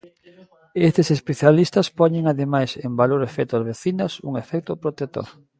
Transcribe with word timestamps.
Estes 0.87 1.07
especialistas 1.17 1.87
poñen, 1.99 2.25
ademais, 2.27 2.71
en 2.85 2.91
valor 3.01 3.19
o 3.21 3.27
efecto 3.29 3.53
das 3.55 3.67
vacinas, 3.71 4.11
un 4.29 4.33
efecto 4.43 4.71
protector. 4.83 5.27